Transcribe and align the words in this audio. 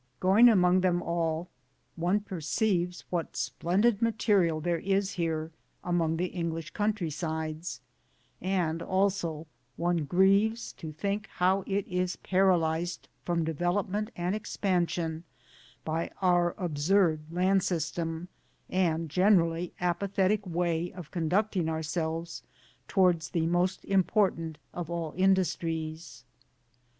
Going 0.19 0.49
among 0.49 0.81
them 0.81 1.03
all 1.03 1.47
one 1.95 2.21
perceives 2.21 3.05
what 3.11 3.37
splendid 3.37 4.01
material 4.01 4.59
there 4.59 4.79
is 4.79 5.11
here 5.11 5.51
among 5.83 6.17
the 6.17 6.29
English 6.33 6.71
country 6.71 7.11
sides; 7.11 7.81
and 8.41 8.81
also 8.81 9.45
one 9.75 10.05
grieves 10.05 10.73
to 10.73 10.91
think 10.91 11.27
how 11.33 11.61
it 11.67 11.87
is 11.87 12.15
paralysed 12.15 13.09
from 13.25 13.43
development 13.43 14.09
and 14.15 14.33
expansion 14.33 15.23
by 15.85 16.09
our 16.19 16.55
absurd 16.57 17.19
land 17.29 17.61
system 17.61 18.27
and 18.71 19.07
generally 19.07 19.71
apathetic 19.79 20.47
way 20.47 20.91
of 20.93 21.11
conducting 21.11 21.69
ourselves 21.69 22.41
towards 22.87 23.29
the 23.29 23.45
most 23.45 23.85
important 23.85 24.57
of 24.73 24.89
all 24.89 25.13
industries. 25.15 26.23